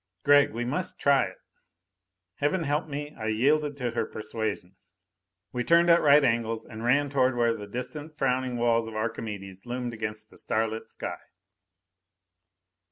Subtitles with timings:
[0.23, 1.37] "Gregg, we must try it."
[2.37, 4.75] Heaven help me, I yielded to her persuasion!
[5.53, 9.67] We turned at right angles and ran toward where the distant frowning walls of Archimedes
[9.67, 11.19] loomed against the starlit sky.